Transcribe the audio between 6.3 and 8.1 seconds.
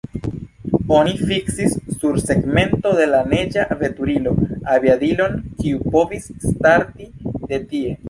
starti de tie.